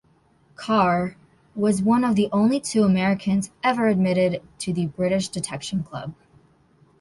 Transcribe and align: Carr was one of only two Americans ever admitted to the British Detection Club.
Carr 0.55 1.15
was 1.53 1.83
one 1.83 2.03
of 2.03 2.17
only 2.31 2.59
two 2.59 2.81
Americans 2.81 3.51
ever 3.63 3.87
admitted 3.87 4.41
to 4.57 4.73
the 4.73 4.87
British 4.87 5.27
Detection 5.29 5.83
Club. 5.83 6.15